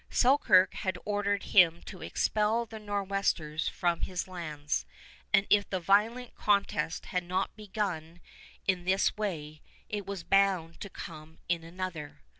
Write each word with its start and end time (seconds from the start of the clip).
Selkirk 0.09 0.73
had 0.73 0.97
ordered 1.05 1.43
him 1.43 1.83
to 1.83 2.01
expel 2.01 2.65
the 2.65 2.79
Nor'westers 2.79 3.67
from 3.67 4.01
his 4.01 4.27
lands, 4.27 4.83
and 5.31 5.45
if 5.51 5.69
the 5.69 5.79
violent 5.79 6.33
contest 6.33 7.05
had 7.05 7.23
not 7.23 7.55
begun 7.55 8.19
in 8.67 8.83
this 8.85 9.15
way, 9.15 9.61
it 9.89 10.07
was 10.07 10.23
bound 10.23 10.81
to 10.81 10.89
come 10.89 11.37
in 11.47 11.63
another. 11.63 12.23